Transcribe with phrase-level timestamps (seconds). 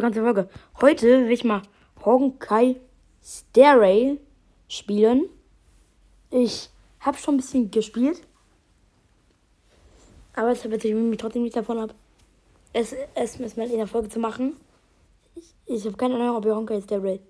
[0.00, 0.48] zur Folge.
[0.80, 1.62] Heute will ich mal
[2.04, 2.76] Honkai
[3.22, 4.18] Stairway
[4.68, 5.28] spielen.
[6.30, 6.70] Ich
[7.00, 8.20] habe schon ein bisschen gespielt.
[10.34, 11.94] Aber es wird sich mich trotzdem nicht davon ab,
[12.72, 14.56] es, es, es mal in der Folge zu machen.
[15.36, 17.20] Ich, ich habe keine Ahnung, ob ihr Honkai Stairway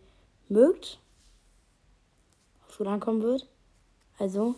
[0.48, 0.98] mögt.
[2.66, 3.46] Was gut ankommen wird.
[4.18, 4.54] Also,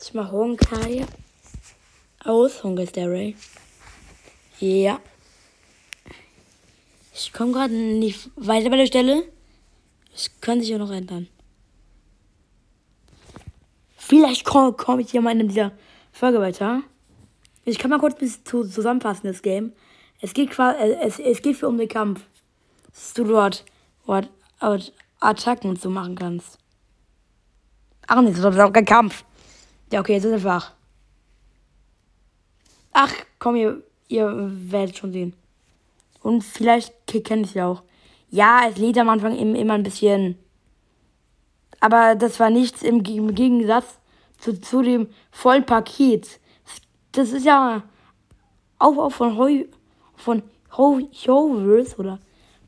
[0.00, 1.04] ich mache Honkai
[2.24, 3.36] aus Honkai Stairway.
[4.58, 5.00] Ja.
[7.18, 9.22] Ich komme gerade nicht weiter bei der Stelle.
[10.14, 11.28] Es kann sich ja noch ändern.
[13.96, 15.72] Vielleicht komme komm ich hier mal in dieser
[16.12, 16.82] Folge weiter.
[17.64, 19.72] Ich kann mal kurz ein bisschen zusammenfassen, das Game.
[20.20, 22.20] Es geht quasi, äh, es, es geht für um den Kampf.
[22.92, 23.64] Dass du dort,
[24.06, 24.28] dort,
[24.60, 26.58] dort Attacken und so machen kannst.
[28.08, 29.24] Ach nee, das ist auch kein Kampf.
[29.90, 30.74] Ja, okay, jetzt ist einfach.
[32.92, 35.34] Ach, komm, ihr, ihr werdet schon sehen.
[36.26, 37.84] Und vielleicht kennt ich ja auch.
[38.30, 40.36] Ja, es lädt am Anfang immer ein bisschen.
[41.78, 44.00] Aber das war nichts im, Gegensatz
[44.36, 46.40] zu, zu dem vollen Paket.
[47.12, 47.84] Das ist ja
[48.80, 49.66] auch, auch von Heu,
[50.16, 50.42] von
[50.76, 52.18] Hovers oder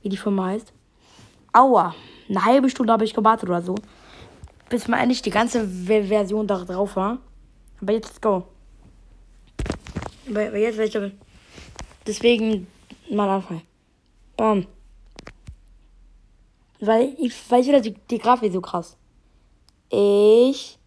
[0.02, 0.72] wie die Firma heißt.
[1.52, 1.96] Aua,
[2.28, 3.74] eine halbe Stunde habe ich gewartet oder so.
[4.68, 7.18] Bis mal endlich die ganze Version da drauf war.
[7.82, 8.44] Aber jetzt go.
[10.28, 10.96] Aber jetzt,
[12.06, 12.68] deswegen
[13.10, 13.62] mal anfangen.
[14.36, 14.66] Bam.
[16.80, 18.96] Weil ich weiß wieder, die, die Grafik so krass.
[19.90, 20.78] Ich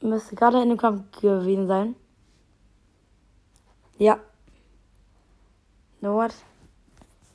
[0.00, 1.94] müsste gerade in dem Kampf gewesen sein.
[3.98, 4.18] Ja.
[6.00, 6.34] No what?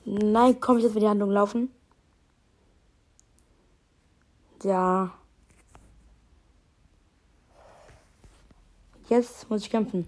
[0.06, 1.72] Nein, komm ich jetzt mit die Handlung laufen?
[4.64, 5.14] Ja.
[9.10, 10.08] Jetzt muss ich kämpfen.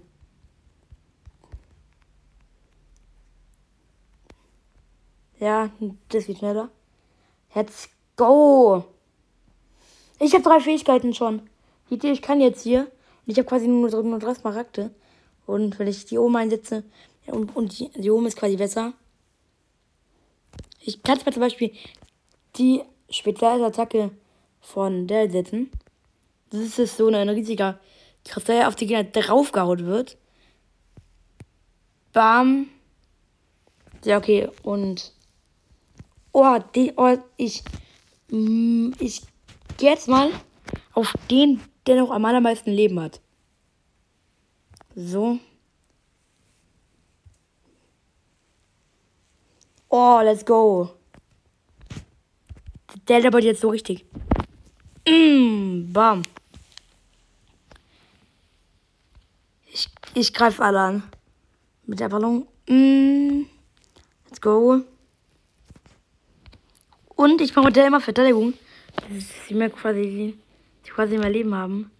[5.40, 5.70] Ja,
[6.10, 6.68] das geht schneller.
[7.54, 8.84] Let's go!
[10.18, 11.48] Ich habe drei Fähigkeiten schon.
[11.88, 12.82] Ich kann jetzt hier.
[12.82, 14.90] Und ich habe quasi nur, nur drei Smaragde.
[15.46, 16.84] Und wenn ich die oben einsetze,
[17.26, 18.92] und, und die, die oben ist quasi besser.
[20.80, 21.72] Ich kann zum Beispiel
[22.56, 24.10] die Spezialattacke
[24.60, 25.70] von der setzen.
[26.50, 27.78] Das ist so ein riesiger
[28.24, 30.16] Kristall, auf die Gegner draufgehauen wird.
[32.12, 32.68] Bam.
[34.04, 34.48] Ja, okay.
[34.62, 35.12] Und
[36.32, 37.62] Oh, die, oh, ich,
[38.30, 39.22] mm, ich
[39.76, 40.30] gehe jetzt mal
[40.94, 43.20] auf den, der noch am allermeisten Leben hat.
[44.94, 45.38] So.
[49.88, 50.90] Oh, let's go.
[53.08, 54.04] Der aber jetzt so richtig.
[55.08, 56.22] Mm, bam.
[59.66, 61.02] Ich, ich greife alle an.
[61.86, 62.46] Mit der Ballon.
[62.68, 63.46] Mm,
[64.26, 64.84] let's go.
[67.20, 68.54] Und ich mache immer Verteidigung.
[69.46, 70.38] Sie mir quasi,
[70.82, 71.90] sie quasi mehr Leben haben.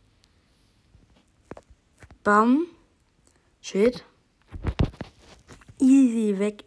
[2.24, 2.64] Bam.
[3.60, 4.02] Shit.
[5.78, 6.64] Easy weg.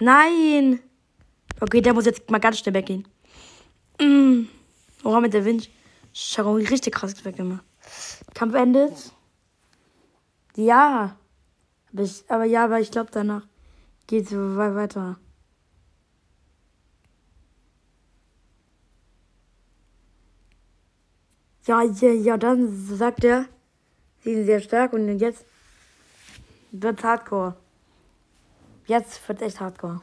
[0.00, 0.80] Nein!
[1.60, 3.08] Okay, der muss jetzt mal ganz schnell weggehen.
[3.98, 4.48] Mm.
[5.02, 5.70] Oh, mit der Wind.
[6.12, 7.64] Schau, richtig krass weggemacht.
[8.34, 8.92] Kampf endet.
[10.56, 11.16] Ja.
[11.90, 13.46] Aber, aber ja, aber ich glaube danach
[14.06, 15.18] geht so weiter.
[21.66, 23.46] Ja, ja, ja, dann sagt er,
[24.22, 25.44] sie sind sehr stark und jetzt
[26.70, 27.56] wird's hardcore.
[28.86, 30.00] Jetzt wird's echt hardcore.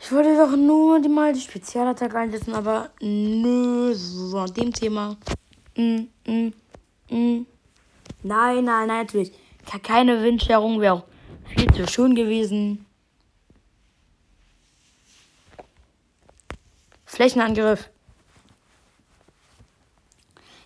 [0.00, 5.16] Ich wollte doch nur die mal die Spezialattacke einsetzen, aber nö, so an dem Thema.
[5.76, 6.52] Mm, mm,
[7.10, 7.46] mm.
[8.22, 9.32] Nein, nein, nein, natürlich.
[9.82, 11.04] Keine Windscherung wäre auch
[11.44, 12.86] viel zu schön gewesen.
[17.04, 17.90] Flächenangriff.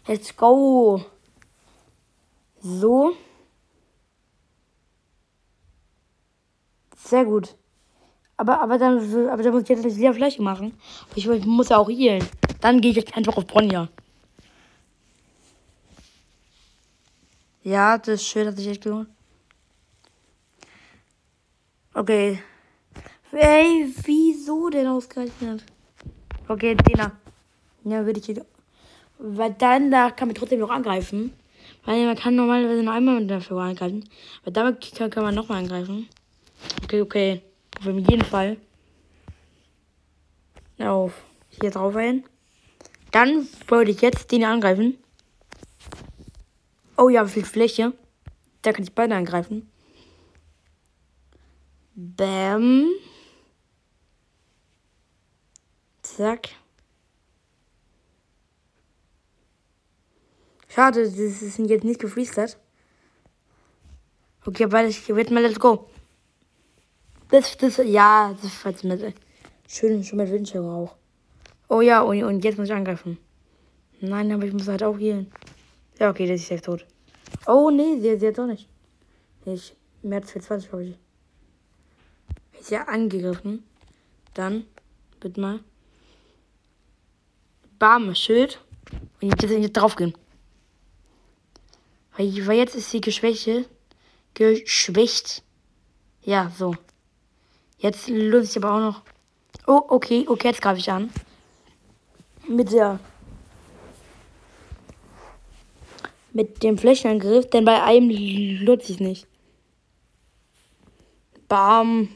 [0.06, 1.04] Let's go.
[2.60, 3.16] So.
[6.96, 7.56] Sehr gut.
[8.37, 10.78] Aber, aber dann, aber dann muss ich jetzt wieder Fläche machen.
[11.14, 12.26] Ich, ich muss ja auch healen.
[12.60, 13.88] Dann gehe ich einfach auf Bronja.
[17.66, 19.08] Ja, das ist schön, dass ich echt gelohnt.
[21.94, 22.40] Okay.
[23.32, 25.64] Ey, wieso denn ausgerechnet?
[26.46, 27.10] Okay, Dena.
[27.82, 28.46] Ja, würde ich jetzt.
[29.18, 31.32] Weil dann, da kann man trotzdem noch angreifen.
[31.84, 34.08] Weil man kann normalerweise nur einmal dafür angreifen.
[34.42, 36.08] Aber damit kann, kann man nochmal angreifen.
[36.84, 37.42] Okay, okay.
[37.80, 38.58] Auf jeden Fall.
[40.78, 41.20] Auf.
[41.60, 42.22] Hier drauf ein.
[43.10, 44.98] Dann wollte ich jetzt den angreifen.
[46.96, 47.93] Oh ja, viel Fläche.
[48.62, 49.70] Da kann ich beide angreifen.
[51.94, 52.88] Bam.
[56.02, 56.50] Zack.
[60.69, 62.58] Schade, das ist jetzt nicht gefreezed.
[64.44, 65.88] Okay, aber ich werde mal let's go.
[67.31, 69.14] Das, das, ja, das ist mit,
[69.66, 70.96] schön, schon mit Windschirm auch.
[71.69, 73.19] Oh ja, und, und jetzt muss ich angreifen.
[74.00, 75.32] Nein, aber ich muss halt auch healen.
[75.98, 76.87] Ja, okay, das ist safe tot.
[77.46, 78.69] Oh, nee, sie hat doch nicht.
[79.44, 80.96] Ich, März 24, glaube ich.
[82.60, 83.64] Ist ja angegriffen.
[84.34, 84.66] Dann,
[85.20, 85.60] bitte mal.
[87.78, 88.60] Bam, Schild.
[89.20, 90.14] Und jetzt, jetzt drauf gehen.
[92.16, 93.48] Weil, weil jetzt ist sie geschwächt.
[94.34, 95.43] Geschwächt.
[96.22, 96.75] Ja, so.
[97.78, 99.02] Jetzt löse ich aber auch noch.
[99.66, 101.10] Oh, okay, okay, jetzt greife ich an.
[102.48, 102.98] Mit der.
[106.36, 109.26] Mit dem Flächenangriff, denn bei einem lohnt sich nicht.
[111.48, 112.10] Bam.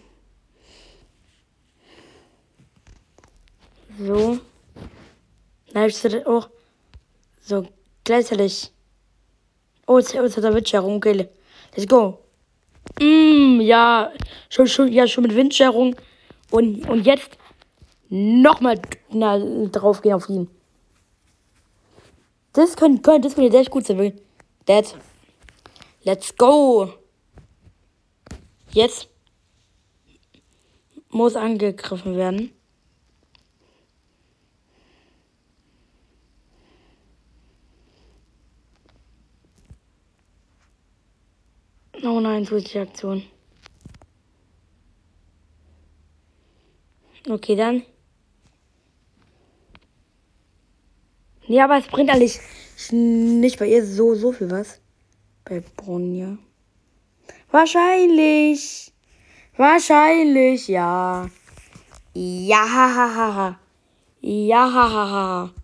[3.98, 4.38] So.
[5.72, 6.50] Na, ich auch
[7.40, 7.66] so
[8.04, 8.70] gleichzeitig.
[9.86, 10.96] Oh, jetzt, jetzt hat er Windschärung.
[10.96, 11.26] Okay,
[11.74, 12.18] let's go.
[13.00, 14.12] Mm, ja,
[14.50, 15.96] schon, schon, ja, schon mit Windscherung.
[16.50, 17.38] Und, und jetzt
[18.10, 18.78] nochmal
[19.72, 20.50] drauf gehen auf ihn.
[22.52, 24.20] Das könnte, könnte, das könnte echt gut sein.
[24.66, 24.96] Dad.
[26.02, 26.92] Let's go.
[28.72, 29.08] Jetzt
[31.10, 32.52] muss angegriffen werden.
[42.02, 43.22] Oh nein, zusätzliche Aktion.
[47.28, 47.82] Okay, dann.
[51.50, 52.38] Ja, aber es bringt eigentlich
[52.92, 54.78] nicht bei ihr so, so viel was.
[55.44, 56.38] Bei Bronja.
[57.50, 58.92] Wahrscheinlich.
[59.56, 61.28] Wahrscheinlich, ja.
[62.14, 63.60] Ja, ha, ha, ha, ha.
[64.20, 65.54] Ja, ha, ha, ha.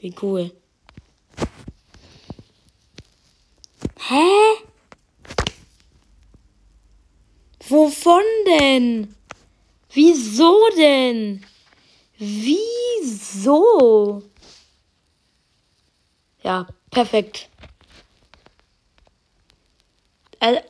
[0.00, 0.50] Wie cool.
[4.08, 4.24] Hä?
[7.68, 9.14] Wovon denn?
[9.92, 11.44] Wieso denn?
[12.16, 14.22] Wieso?
[16.46, 17.48] Ja, perfekt.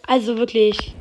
[0.07, 0.95] Also wirklich.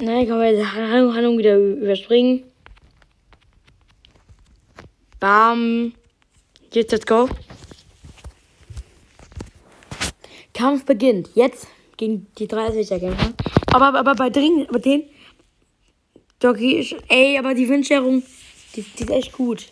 [0.00, 2.42] Nein, kann man die Handlung wieder überspringen.
[5.20, 5.92] Bam.
[6.72, 7.28] Jetzt, let's go.
[10.56, 11.30] Kampf beginnt.
[11.34, 13.32] Jetzt gegen die 30er Kämpfer.
[13.72, 15.04] Aber, aber bei dringend, bei denen.
[16.38, 18.22] Doggy, ey, aber die Windscherung,
[18.74, 19.66] die, die ist echt gut.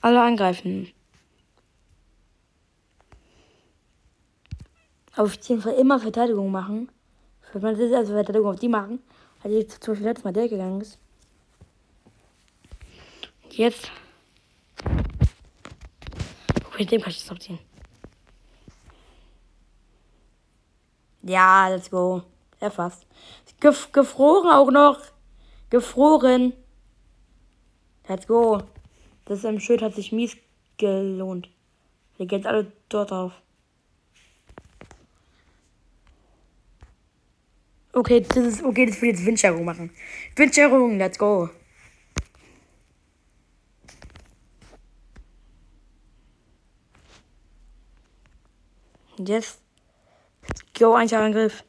[0.00, 0.88] Alle angreifen.
[5.16, 6.90] auf jeden Fall immer Verteidigung machen.
[7.52, 9.00] Wenn man das also Verteidigung auf die machen,
[9.42, 10.98] weil die zum Beispiel letztes Mal der gegangen ist.
[13.50, 13.90] Jetzt.
[16.78, 17.58] Mit dem kann ich das abziehen.
[21.22, 22.22] Ja, let's go.
[22.60, 23.06] Erfasst.
[23.60, 25.00] Gef gefroren auch noch.
[25.70, 26.52] Gefroren.
[28.08, 28.62] Let's go.
[29.24, 30.36] Das im Schild hat sich mies
[30.76, 31.48] gelohnt.
[32.16, 33.32] Wir gehen jetzt alle dort auf.
[37.92, 39.90] Okay, das ist okay, das will jetzt Windscherung machen.
[40.36, 41.48] Windscherung, let's go.
[49.18, 49.60] Jetzt
[50.78, 51.64] go Angriff.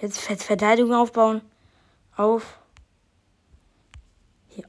[0.00, 1.42] Jetzt Verteidigung aufbauen.
[2.16, 2.58] Auf.
[4.48, 4.64] Hier.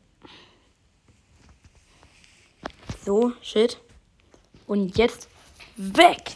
[3.05, 3.79] So, shit.
[4.67, 5.29] Und jetzt
[5.75, 6.35] weg.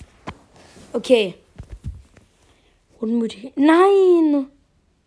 [0.94, 1.36] Okay.
[3.00, 3.54] Unmütig.
[3.56, 4.50] Nein!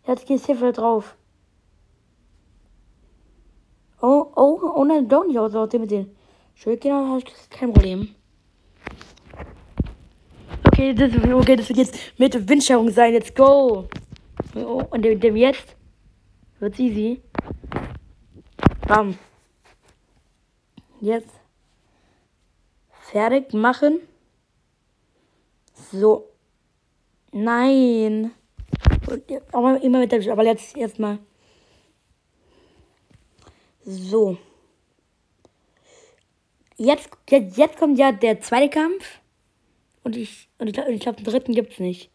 [0.04, 1.14] Er hat Gesiffel drauf.
[4.00, 6.17] Oh, oh, oh nein, doch nicht aus, mit den
[6.58, 8.14] Schildkindern habe ich kein Problem.
[10.66, 13.12] Okay, das, okay, das wird jetzt mit Windscherung sein.
[13.12, 13.88] Let's go!
[14.56, 15.76] Oh, und dem, jetzt
[16.58, 17.22] wird easy.
[18.88, 19.16] Bam.
[21.00, 21.30] Jetzt
[23.12, 24.00] fertig machen.
[25.92, 26.28] So.
[27.30, 28.32] Nein.
[29.52, 30.32] Aber immer mit der.
[30.32, 31.18] Aber jetzt erstmal.
[33.84, 34.38] So.
[36.78, 39.18] Jetzt, jetzt, jetzt kommt ja der zweite Kampf.
[40.04, 42.11] Und ich, und ich glaube, ich glaub, den dritten gibt's nicht.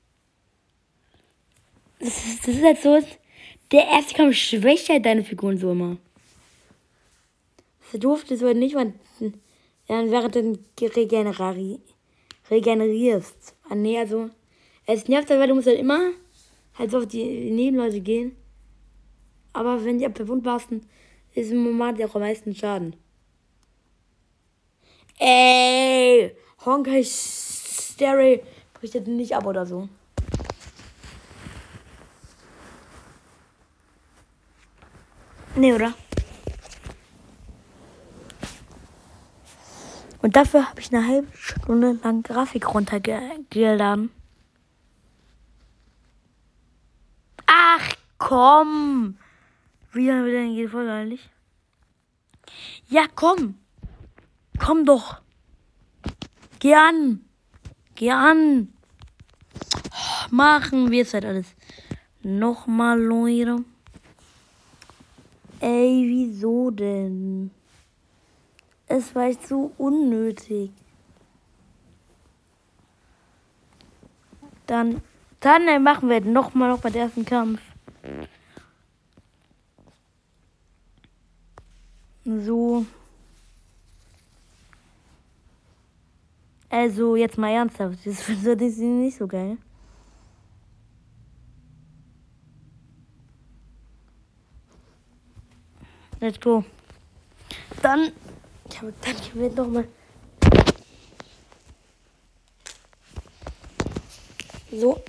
[1.99, 2.99] Das ist, das ist halt so,
[3.71, 5.97] der erste Kampf schwächt halt deine Figuren so immer.
[7.91, 8.93] Das durfte so nicht, weil
[9.87, 11.79] dann während du regenerari
[12.49, 13.55] regenerierst.
[13.69, 14.29] Ah, nee, also,
[14.85, 16.11] es nervt halt, weil du musst halt immer
[16.77, 18.35] halt so auf die Nebenleute gehen.
[19.53, 20.85] Aber wenn die abverwundbarsten,
[21.35, 22.95] ist im Moment auch am meisten Schaden.
[25.25, 29.87] Ey, Honkai Stereo bricht jetzt nicht ab oder so.
[35.55, 35.93] Nee, oder?
[40.21, 44.11] Und dafür habe ich eine halbe Stunde lang Grafik runtergeladen.
[47.45, 49.17] Ach komm!
[49.93, 51.29] Wie lange wird denn jede Folge eigentlich?
[52.89, 53.62] Ja, komm!
[54.59, 55.21] Komm doch!
[56.59, 57.25] Geh an!
[57.95, 58.73] Geh an!
[60.29, 61.47] Machen wir es halt alles.
[62.21, 63.63] Nochmal, Leute.
[65.59, 67.51] Ey, wieso denn?
[68.87, 70.71] Es war echt so unnötig.
[74.67, 75.01] Dann,
[75.39, 77.61] dann machen wir nochmal noch bei dem ersten Kampf.
[82.25, 82.85] So.
[86.73, 87.99] Also, jetzt mal ernsthaft.
[88.03, 89.57] Das ist nicht so geil.
[96.19, 96.65] Let's go.
[97.83, 98.11] Dann,
[98.67, 99.87] ich habe dann ich will noch mal.
[104.71, 104.99] So.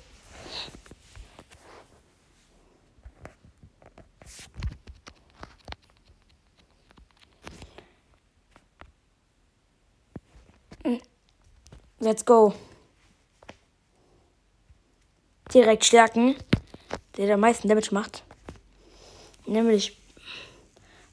[12.04, 12.52] Let's go.
[15.54, 16.36] Direkt stärken,
[17.16, 18.24] der am meisten Damage macht.
[19.46, 19.96] Nämlich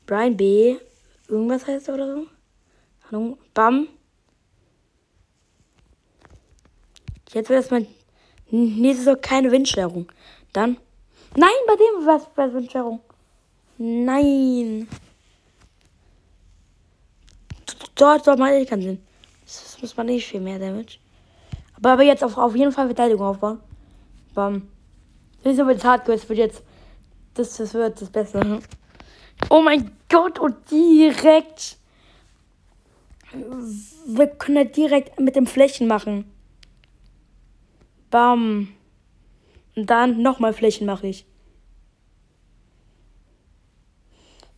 [0.06, 0.76] Brian B.
[1.30, 2.28] Irgendwas heißt er oder so.
[3.10, 3.38] Hallo.
[3.54, 3.88] Bam.
[7.32, 7.88] Jetzt wird erstmal
[8.50, 10.12] nächstes Mal keine Windstörung.
[10.52, 10.76] Dann.
[11.38, 13.00] Nein, bei dem war es Windstörung.
[13.78, 14.90] Nein.
[17.96, 19.11] Dort soll man keinen Sinn.
[19.52, 20.98] Das muss man nicht viel mehr Damage.
[21.76, 23.60] Aber, aber jetzt auf, auf jeden Fall Verteidigung aufbauen.
[24.34, 24.68] Bam.
[25.44, 26.18] Das ist aber das Hardcore.
[26.18, 26.64] Das wird jetzt.
[27.34, 28.60] Das, das wird das Beste.
[29.50, 31.78] Oh mein Gott, und direkt.
[34.06, 36.32] Wir können ja direkt mit dem Flächen machen.
[38.10, 38.70] Bam.
[39.76, 41.26] Und dann nochmal Flächen mache ich.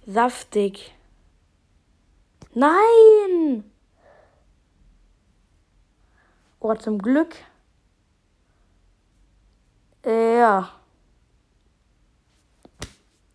[0.06, 0.92] Saftig.
[2.54, 3.64] Nein!
[6.64, 7.36] Oh, zum Glück.
[10.06, 10.72] Ja.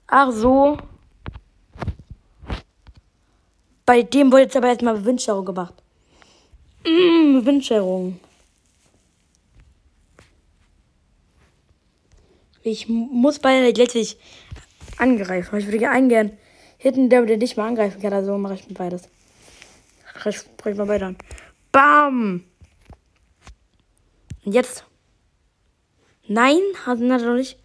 [0.07, 0.79] Ach so.
[3.85, 5.75] Bei dem wurde jetzt aber erstmal Windscherung gemacht.
[6.87, 8.19] Mmh, Windscherung.
[12.63, 14.17] Ich muss beide letztlich
[14.97, 15.59] angreifen.
[15.59, 16.39] Ich würde gerne eingern.
[16.79, 19.03] Hinten, der, nicht mal angreifen kann, also mache ich beides.
[20.25, 21.15] Ich spreche mal weiter.
[21.73, 22.45] Bam!
[24.49, 24.87] Und jetzt.
[26.27, 27.59] Nein, hat er noch nicht.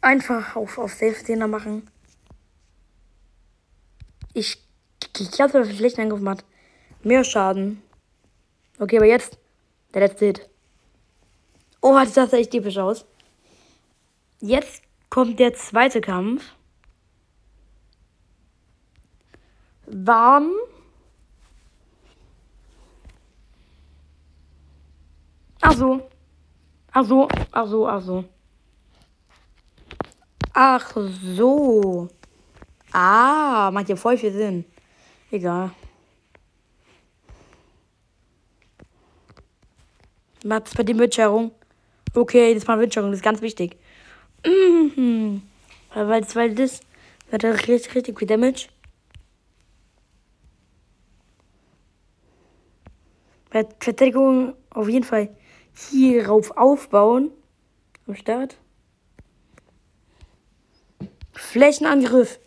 [0.00, 1.90] Einfach auf, auf Safe machen.
[4.34, 4.64] Ich,
[5.18, 6.44] ich glaube, dass er schlechten Angriff macht.
[7.02, 7.82] Mehr Schaden.
[8.78, 9.36] Okay, aber jetzt
[9.92, 10.48] der letzte Hit.
[11.80, 13.04] Oh, das sah echt typisch aus.
[14.38, 16.44] Jetzt kommt der zweite Kampf.
[19.86, 20.52] Warm.
[25.65, 26.08] Ach so.
[26.92, 28.24] Ach so, ach so, ach so.
[30.52, 30.96] Ach
[31.36, 32.08] so.
[32.92, 34.64] Ah, macht ja voll viel Sinn.
[35.30, 35.70] Egal.
[40.44, 41.50] Was bei dem Windschärung?
[42.14, 43.76] Okay, das war Windschärung, das ist ganz wichtig.
[44.46, 45.42] Mhm.
[45.92, 46.80] Weil, weil das
[47.30, 48.68] wird richtig, richtig viel Damage.
[53.50, 55.28] Bei Verteidigung auf jeden Fall
[55.76, 57.30] hierauf aufbauen.
[58.06, 58.56] Am Start.
[61.32, 62.38] Flächenangriff.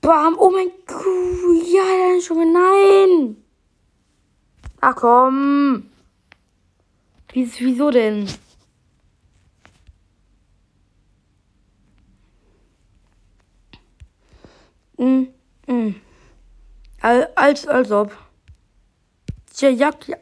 [0.00, 3.36] Bam, oh mein Gott, ja, dann schon mal nein.
[4.80, 5.90] Ach komm.
[7.32, 8.28] Wieso denn?
[14.98, 15.28] Mm,
[15.66, 15.94] mm.
[17.00, 18.12] Als, als ob.
[19.62, 20.16] Tja, ja, ja.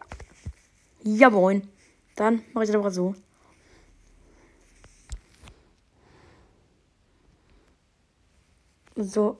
[1.03, 1.63] Jawohl.
[2.15, 3.15] Dann mache ich das aber so.
[8.97, 9.39] So.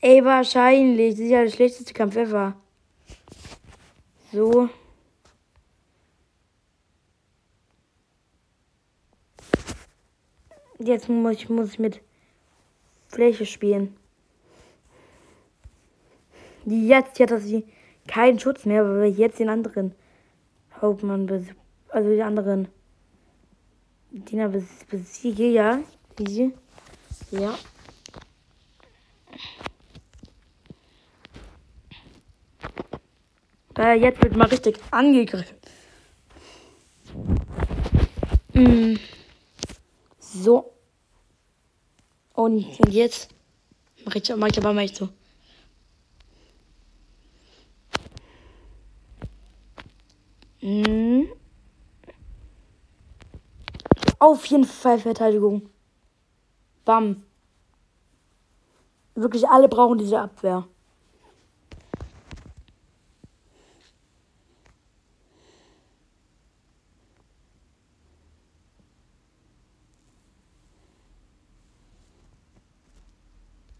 [0.00, 1.14] Ey, wahrscheinlich.
[1.16, 2.54] Das ist ja der schlechteste Kampf ever.
[4.30, 4.68] So.
[10.78, 12.00] Jetzt muss ich, muss ich mit
[13.08, 13.96] Fläche spielen.
[16.66, 17.64] Jetzt hat sie
[18.06, 19.94] keinen Schutz mehr, weil ich jetzt den anderen
[20.80, 21.28] Hauptmann,
[21.88, 22.68] also den anderen
[24.10, 25.80] Diener besiege, ja.
[27.30, 27.58] Ja.
[33.76, 35.56] Äh, jetzt wird mal richtig angegriffen.
[38.52, 38.96] Mm.
[40.20, 40.72] So.
[42.34, 43.28] Und jetzt
[44.04, 45.08] mache ich, mach ich aber mal so.
[50.60, 51.28] Mm.
[54.34, 55.70] Auf jeden Fall Verteidigung.
[56.84, 57.22] Bam.
[59.14, 60.66] Wirklich alle brauchen diese Abwehr.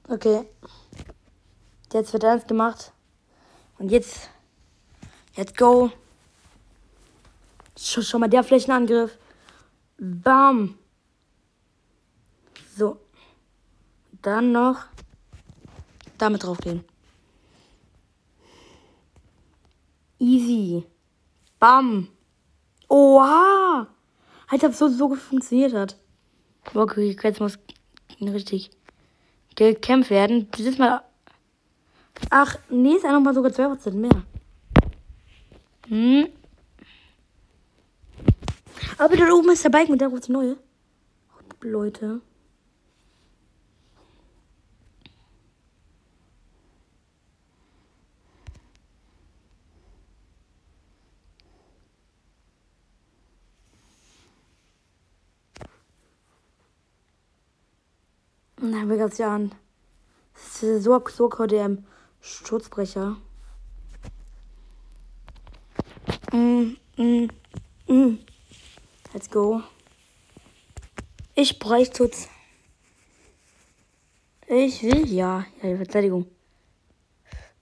[0.09, 0.49] Okay.
[1.93, 2.93] Jetzt wird ernst gemacht.
[3.81, 4.31] Und jetzt.
[5.35, 5.91] Let's go.
[7.77, 9.19] Schon, schon mal der Flächenangriff.
[9.99, 10.79] Bam.
[12.77, 12.99] So.
[14.23, 14.87] Dann noch
[16.19, 16.85] damit drauf gehen.
[20.19, 20.85] Easy.
[21.59, 22.09] Bam.
[22.89, 23.87] Oha.
[24.49, 25.97] Als ob so, so funktioniert hat.
[26.73, 27.59] Okay, jetzt muss
[28.21, 28.71] richtig
[29.55, 30.51] gekämpft werden.
[30.53, 31.03] Dieses Mal.
[32.31, 34.23] Ach, nee, ist ja nochmal sogar 2% mehr.
[35.89, 36.29] Hm.
[38.97, 40.57] Aber da oben ist der Balken und da ruft neue.
[41.61, 42.21] Leute.
[58.61, 59.53] Navigation.
[60.35, 61.77] Das ist so, so der
[62.21, 63.17] Schutzbrecher.
[66.33, 67.29] Mm, mm,
[67.89, 68.24] mm.
[69.15, 69.63] Let's go.
[71.37, 72.29] Ich bräuchte Schutz.
[74.49, 75.47] Ich will ja.
[75.63, 76.27] Ja, Verteidigung.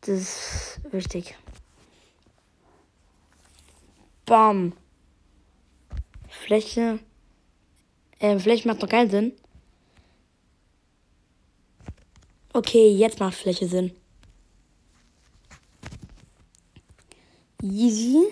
[0.00, 1.36] Das ist wichtig.
[4.24, 4.72] Bam.
[6.26, 7.00] Fläche.
[8.18, 9.32] Äh, Fläche macht noch keinen Sinn.
[12.54, 13.94] Okay, jetzt macht Fläche Sinn.
[17.62, 18.26] Easy.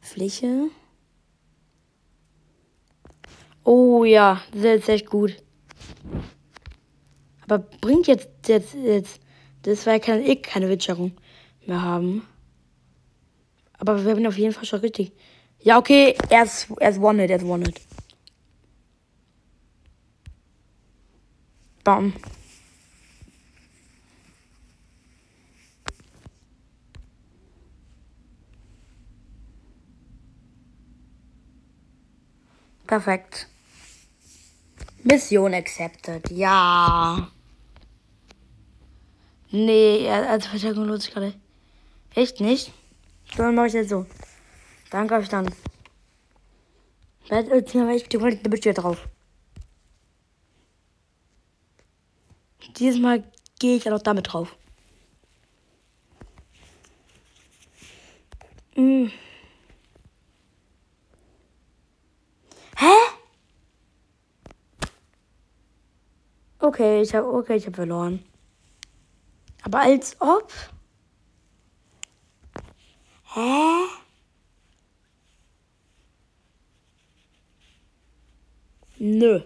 [0.00, 0.70] Fläche.
[3.70, 5.36] Oh ja, das ist echt gut.
[7.42, 9.20] Aber bringt jetzt, jetzt, jetzt,
[9.60, 11.12] das war ja keine, eh keine Witcherung
[11.66, 12.26] mehr haben.
[13.78, 15.12] Aber wir haben auf jeden Fall schon richtig.
[15.60, 17.78] Ja, okay, er ist, er ist One-Hit, er ist One-Hit.
[21.84, 22.14] Bam.
[32.86, 33.46] Perfekt.
[35.10, 36.30] Mission accepted.
[36.30, 37.30] Ja.
[39.50, 41.32] Nee, als Verstärkung lohnt sich gerade.
[42.14, 42.72] Echt nicht?
[43.36, 44.04] Dann mache ich jetzt so.
[44.90, 45.50] Dann greife ich dann.
[47.24, 49.08] Ich die Budget drauf.
[52.76, 53.24] Dieses Mal
[53.58, 54.56] gehe ich dann auch damit drauf.
[58.76, 59.06] Mm.
[66.68, 68.22] Okay, ich habe okay, ich habe verloren.
[69.62, 70.52] Aber als ob.
[73.32, 73.86] Hä?
[78.98, 79.40] Nö.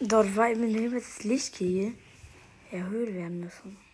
[0.00, 1.94] Dort war im das Licht hier
[2.70, 3.93] erhöht werden müssen.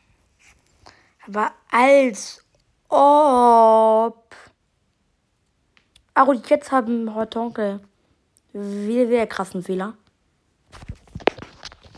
[1.26, 2.44] Aber als
[2.88, 4.34] ob.
[6.14, 7.80] Ach, und jetzt haben Hortonkel
[8.52, 9.94] wieder, wieder krassen Fehler.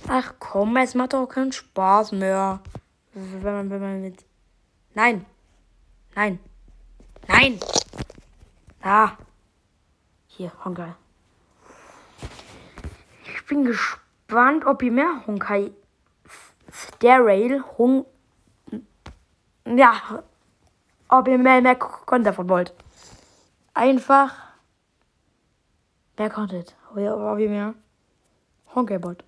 [0.09, 2.61] Ach komm, es macht doch keinen Spaß mehr.
[3.15, 4.25] Wenn man, wenn man mit.
[4.95, 5.25] Nein.
[6.15, 6.39] Nein.
[7.29, 7.59] Nein.
[8.83, 9.13] Ah.
[10.27, 10.95] Hier, Honkai.
[13.25, 15.73] Ich bin gespannt, ob ihr mehr Honkai
[16.71, 18.07] Stair Rail Hung.
[19.66, 20.22] Ja.
[21.09, 22.75] Ob ihr mehr, mehr Content davon wollt.
[23.75, 24.35] Einfach
[26.18, 26.75] mehr Content.
[26.90, 27.75] Ob ihr, mehr
[28.75, 29.25] Honkai wollt.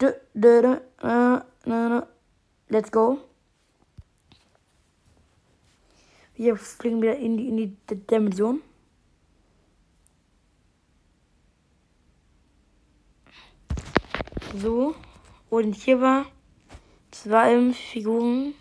[0.00, 2.00] Uh.
[2.70, 3.18] Let's go.
[6.34, 8.62] Wir fliegen wieder in die, in die Dimension.
[14.54, 14.94] So.
[15.50, 16.26] Und hier war
[17.10, 18.54] zwei Figuren.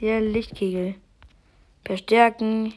[0.00, 0.94] Der Lichtkegel.
[1.84, 2.74] Verstärken.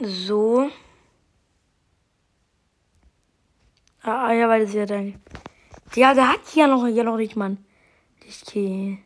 [0.00, 0.70] So.
[4.04, 5.14] Ah, ja, weil das ja dann.
[5.94, 7.64] Ja, der hat ja noch, ja noch nicht, Mann.
[8.42, 9.02] Okay.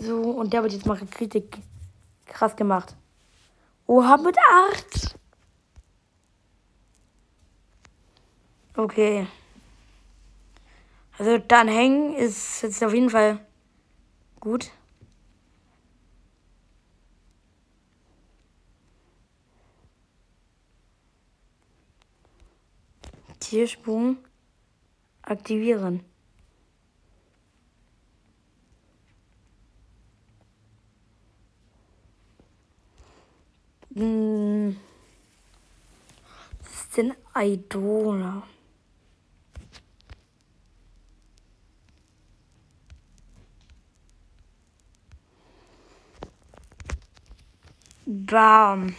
[0.00, 1.58] So, und der wird jetzt mal richtig
[2.26, 2.94] krass gemacht.
[3.86, 5.16] Oha, mit 8.
[8.76, 9.26] Okay.
[11.18, 13.44] Also dann hängen ist jetzt auf jeden Fall
[14.38, 14.70] gut.
[23.40, 24.18] Tiersprung
[25.22, 26.04] aktivieren.
[33.94, 34.76] Hm.
[36.62, 38.42] Was ist denn Idole?
[48.10, 48.94] Bam.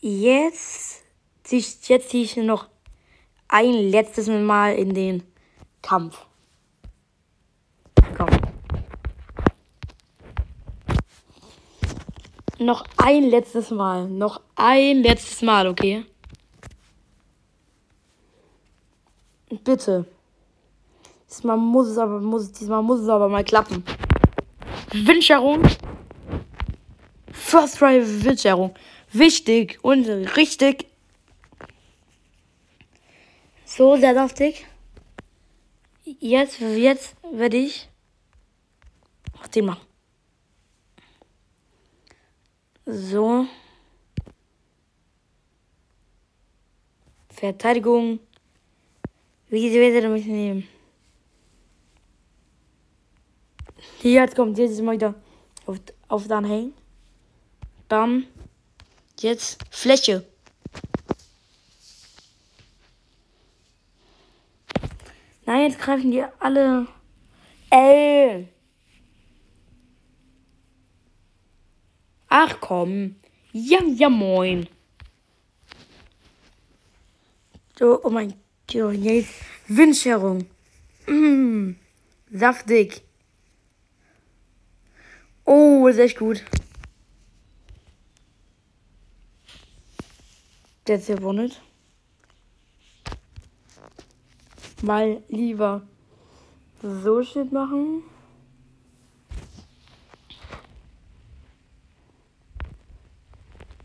[0.00, 1.02] Jetzt,
[1.50, 2.66] jetzt ziehe ich noch
[3.48, 5.22] ein letztes Mal in den
[5.82, 6.24] Kampf.
[8.16, 8.30] Komm.
[12.58, 14.08] Noch ein letztes Mal.
[14.08, 16.06] Noch ein letztes Mal, okay?
[19.50, 20.06] Bitte.
[21.28, 23.84] Diesmal muss es aber, muss, diesmal muss es aber mal klappen.
[24.92, 25.62] Windscherung.
[27.32, 28.74] First Try Windscherung.
[29.12, 30.86] Wichtig und richtig.
[33.64, 34.66] So, sehr saftig.
[36.04, 37.88] Jetzt, jetzt werde ich
[39.46, 39.76] Mach den mal.
[42.84, 43.46] So.
[47.28, 48.18] Verteidigung.
[49.48, 50.26] Wie sie wird er mich
[54.06, 54.14] nehmen?
[54.14, 55.14] Jetzt kommt jetzt mal wieder
[55.66, 56.74] auf, auf dann hängen.
[57.88, 58.26] Bam.
[59.20, 60.24] Jetzt Fläche.
[65.44, 66.86] Nein, jetzt greifen die alle.
[67.70, 68.48] Ey.
[72.28, 73.16] Ach komm.
[73.52, 74.68] Ja, ja, moin.
[77.78, 78.34] So, oh mein
[78.70, 79.30] Gott, jetzt
[79.68, 80.46] Windscherung.
[81.06, 81.76] Mmh,
[82.32, 83.02] saftig.
[85.46, 86.44] Oh, ist echt gut.
[90.86, 91.50] Der ist ja wohl
[94.82, 95.82] Mal lieber
[96.82, 98.02] so Shit machen.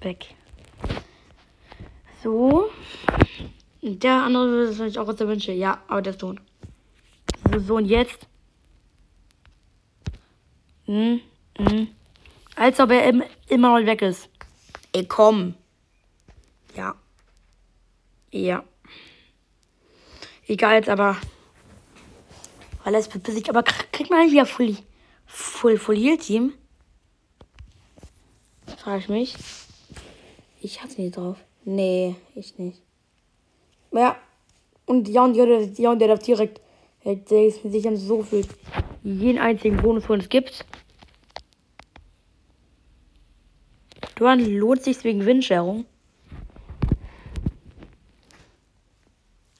[0.02, 0.36] Weg.
[2.24, 2.70] So.
[3.82, 5.52] Der andere würde vielleicht auch aus der Wünsche.
[5.52, 6.40] Ja, aber der ist tot.
[7.66, 8.28] So und jetzt.
[10.86, 11.22] Hm.
[11.58, 11.90] Mhm.
[12.56, 14.30] Als ob er im, immer mal weg ist.
[14.94, 15.56] Ey, komm.
[16.76, 16.96] Ja.
[18.32, 18.64] Ja.
[20.48, 21.18] Egal jetzt aber.
[22.84, 23.50] Weil es besiegt.
[23.50, 24.78] Aber kriegt man wieder Full,
[25.26, 26.54] Full, Full Heal Team?
[28.78, 29.36] Frage ich mich.
[30.60, 31.38] Ich hatte nicht drauf.
[31.64, 32.82] Nee, ich nicht.
[33.92, 34.18] Ja.
[34.86, 36.60] Und ja, und der, ja, und der darf direkt,
[37.06, 38.48] der ist sich so fühlt,
[39.04, 40.66] jeden einzigen Bonus, den es gibt.
[44.16, 45.86] Duan lohnt sich wegen Windscherung.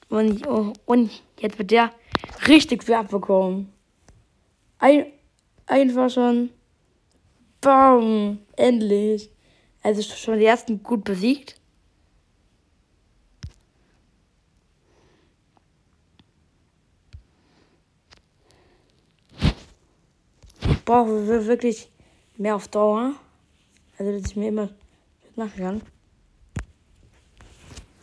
[0.08, 1.90] Und, und jetzt wird der
[2.46, 3.72] richtig viel abbekommen.
[4.78, 5.06] Ein,
[5.66, 6.50] einfach schon.
[7.60, 8.40] Bam!
[8.56, 9.30] Endlich.
[9.82, 11.58] Also schon die ersten gut besiegt.
[20.68, 21.88] Ich brauche wirklich
[22.36, 23.14] mehr auf Dauer.
[24.02, 24.68] Also, dass ich mir immer
[25.36, 25.82] machen kann.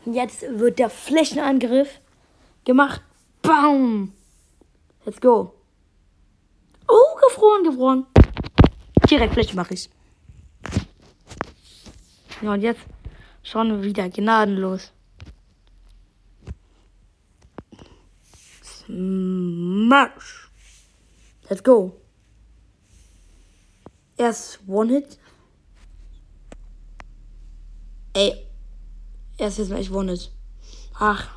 [0.05, 1.99] Jetzt wird der Flächenangriff
[2.63, 3.01] gemacht.
[3.41, 4.13] Bam!
[5.03, 5.53] Let's go.
[6.88, 8.05] Oh, gefroren, gefroren.
[9.09, 9.89] Direkt Fläche mache ich.
[12.41, 12.79] Ja, und jetzt
[13.43, 14.93] schauen wir wieder gnadenlos.
[18.63, 20.49] Smash.
[21.49, 21.99] Let's go.
[24.15, 25.19] Erst One-Hit.
[28.19, 28.36] Ey.
[29.38, 30.29] Erst jetzt mal echt One-Hit.
[30.95, 31.29] Ach.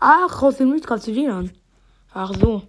[0.00, 0.70] Ach, aus dem
[1.06, 1.52] du den an.
[2.12, 2.66] Ach so.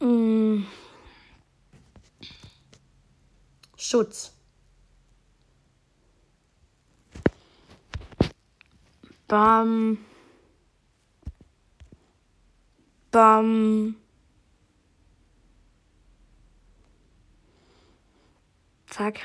[0.00, 0.64] Mm.
[3.76, 4.32] Schutz.
[9.28, 9.98] Bam.
[13.10, 14.01] Bam.
[19.02, 19.18] Zack.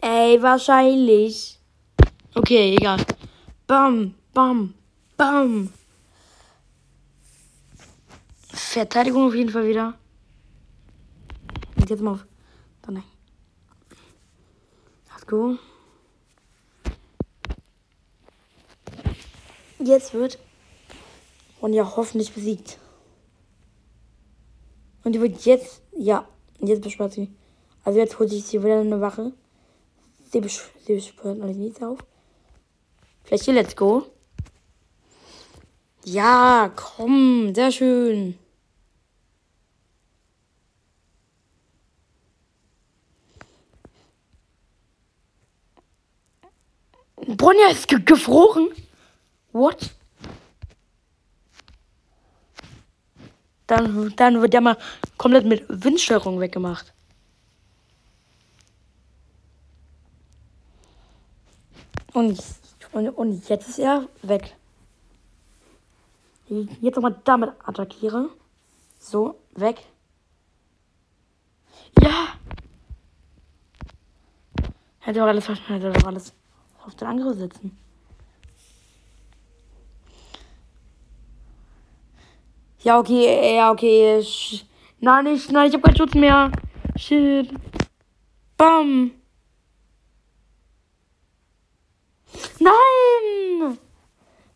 [0.00, 1.60] Ey, wahrscheinlich.
[2.34, 2.98] Okay, egal.
[3.68, 4.74] Bam, bam,
[5.16, 5.72] bam.
[8.48, 9.96] Verteidigung auf jeden Fall wieder.
[11.76, 12.26] Und jetzt mal auf.
[12.82, 13.04] Dann.
[15.08, 15.56] Let's go.
[19.78, 20.40] Jetzt wird
[21.60, 22.78] und ja hoffentlich besiegt.
[25.04, 26.26] Und die wird jetzt, ja,
[26.60, 27.28] jetzt bespart sie.
[27.84, 29.32] Also jetzt holt sich sie wieder eine Wache.
[30.30, 31.98] Sie, besch sie bespart alles nichts auf.
[33.24, 34.06] Vielleicht hier, let's go.
[36.04, 38.38] Ja, komm, sehr schön.
[47.26, 48.68] Bronja ist ge gefroren.
[49.52, 49.90] What?
[53.66, 54.78] Dann, dann wird der mal
[55.18, 56.94] komplett mit Windsteuerung weggemacht.
[62.14, 62.42] Und,
[62.92, 64.56] und, und jetzt ist er weg.
[66.80, 68.30] Jetzt nochmal damit attackiere.
[68.98, 69.84] So, weg.
[72.00, 72.28] Ja!
[75.00, 76.32] Hätte doch alles verstanden, hätte doch alles
[76.84, 77.76] auf den Angriff setzen.
[82.80, 84.22] Ja, okay, ja, okay.
[84.22, 84.64] Sch
[85.00, 86.50] nein, ich, nein, ich hab keinen Schutz mehr.
[86.96, 87.52] Shit.
[88.56, 89.12] Bam.
[92.58, 93.78] Nein!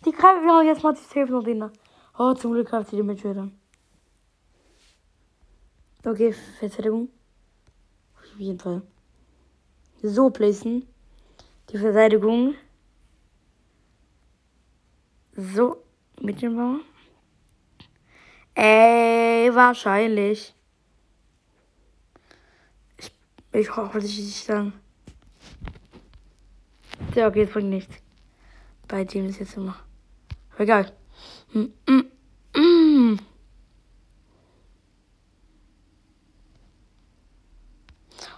[0.04, 1.70] Die greifen, ja, jetzt macht sie safe noch den.
[2.18, 3.48] Oh, zum Glück greift sie den Mitschüler.
[6.04, 7.08] Okay, Verteidigung.
[8.16, 8.82] Auf jeden Fall.
[10.02, 10.88] So placen.
[11.70, 12.54] Die Verteidigung.
[15.36, 15.76] So,
[16.20, 16.80] mit dem Bauer.
[18.54, 20.54] Ey, wahrscheinlich.
[22.98, 23.10] Ich,
[23.52, 24.72] ich hoffe, dass ich nicht sagen.
[27.14, 27.94] Ja, okay, es bringt nichts.
[28.88, 29.76] Bei dem ist jetzt immer.
[30.58, 30.92] Egal.
[31.52, 32.04] Mm, mm,
[32.56, 33.18] mm.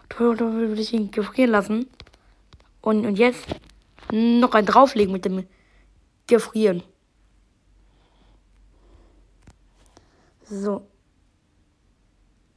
[0.08, 1.86] Du, du will ihn gefrieren lassen.
[2.80, 3.46] Und, und jetzt
[4.12, 5.46] noch ein drauflegen mit dem
[6.26, 6.82] Gefrieren.
[10.48, 10.86] So.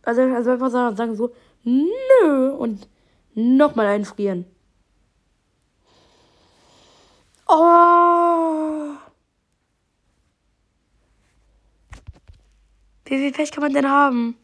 [0.03, 2.87] Also, also einfach sagen so, nö, und
[3.33, 4.45] nochmal einfrieren.
[7.47, 8.93] Oh.
[13.05, 14.37] Wie viel Pech kann man denn haben?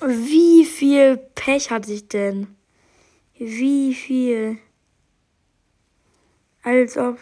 [0.00, 2.56] Wie viel Pech hatte ich denn?
[3.34, 4.58] Wie viel?
[6.62, 7.18] Als ob.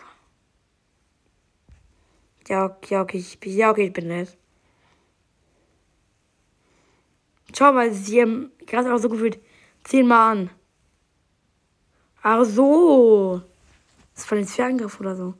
[2.48, 4.36] Ja, okay, ja, okay, ich, ja, okay, ich bin nett.
[7.56, 9.38] Schau mal, sie haben gerade auch so gefühlt
[9.84, 10.50] zehnmal an.
[12.22, 13.42] Ach so.
[14.14, 15.34] Das war jetzt für Angriff oder so.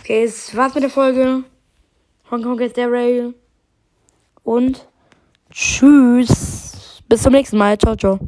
[0.00, 1.44] Okay, das war's mit der Folge.
[2.30, 3.34] Hongkong ist der Rail.
[4.42, 4.88] Und
[5.50, 7.02] tschüss.
[7.08, 7.78] Bis zum nächsten Mal.
[7.78, 8.18] Ciao, ciao.